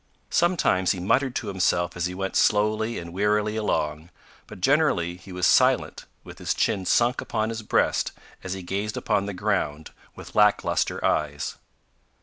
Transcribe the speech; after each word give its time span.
Sometimes 0.31 0.93
he 0.93 0.99
muttered 0.99 1.35
to 1.35 1.49
himself 1.49 1.95
as 1.95 2.07
he 2.07 2.15
went 2.15 2.35
slowly 2.35 2.97
and 2.97 3.13
wearily 3.13 3.55
along, 3.55 4.09
but 4.47 4.59
generally 4.59 5.15
he 5.17 5.31
was 5.31 5.45
silent 5.45 6.07
with 6.23 6.39
his 6.39 6.55
chin 6.55 6.87
sunk 6.87 7.21
upon 7.21 7.49
his 7.49 7.61
breast 7.61 8.11
as 8.43 8.53
he 8.53 8.63
gazed 8.63 8.97
upon 8.97 9.27
the 9.27 9.33
ground 9.35 9.91
with 10.15 10.33
lack 10.33 10.63
lustre 10.63 11.05
eyes. 11.05 11.57